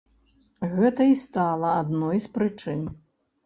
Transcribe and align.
Гэта 0.77 1.01
і 1.11 1.19
стала 1.21 1.77
адной 1.85 2.25
з 2.27 2.35
прычын. 2.41 2.87